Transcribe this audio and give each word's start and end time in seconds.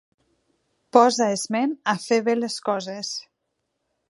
Posa 0.97 1.27
esment 1.35 1.75
a 1.93 1.97
fer 2.09 2.21
bé 2.31 2.39
les 2.41 2.57
coses. 2.71 3.17